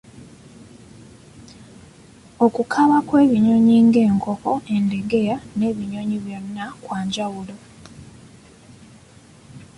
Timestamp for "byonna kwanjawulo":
6.25-7.55